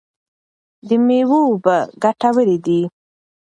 د 0.87 0.89
مېوو 1.05 1.39
اوبه 1.49 1.77
ګټورې 2.03 2.57
دي. 2.65 2.81